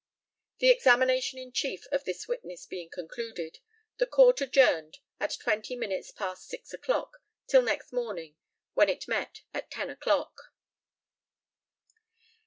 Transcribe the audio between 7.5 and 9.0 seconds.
next morning, when